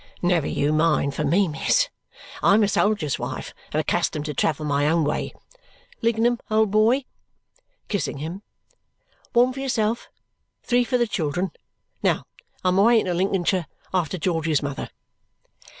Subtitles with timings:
[0.23, 1.87] "Never you mind for me, miss.
[2.41, 5.31] I'm a soldier's wife and accustomed to travel my own way.
[6.01, 7.05] Lignum, old boy,"
[7.87, 8.41] kissing him,
[9.33, 10.09] "one for yourself,
[10.63, 11.51] three for the children.
[12.01, 12.25] Now
[12.65, 14.89] I'm away into Lincolnshire after George's mother!"